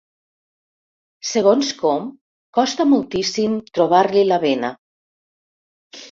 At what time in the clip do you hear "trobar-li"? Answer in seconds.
3.79-4.23